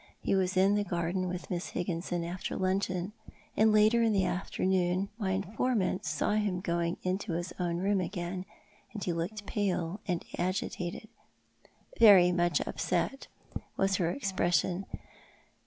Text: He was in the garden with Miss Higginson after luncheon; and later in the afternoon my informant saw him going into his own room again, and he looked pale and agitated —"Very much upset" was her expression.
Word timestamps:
He 0.19 0.33
was 0.33 0.57
in 0.57 0.73
the 0.73 0.83
garden 0.83 1.27
with 1.27 1.51
Miss 1.51 1.67
Higginson 1.69 2.23
after 2.23 2.55
luncheon; 2.57 3.13
and 3.55 3.71
later 3.71 4.01
in 4.01 4.13
the 4.13 4.25
afternoon 4.25 5.09
my 5.19 5.29
informant 5.33 6.05
saw 6.05 6.31
him 6.31 6.59
going 6.59 6.97
into 7.03 7.33
his 7.33 7.53
own 7.59 7.77
room 7.77 8.01
again, 8.01 8.45
and 8.93 9.03
he 9.03 9.13
looked 9.13 9.45
pale 9.45 9.99
and 10.07 10.25
agitated 10.39 11.07
—"Very 11.99 12.31
much 12.31 12.61
upset" 12.65 13.27
was 13.77 13.97
her 13.97 14.09
expression. 14.09 14.87